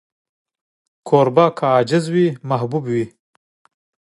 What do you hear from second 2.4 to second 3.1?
محبوب وي.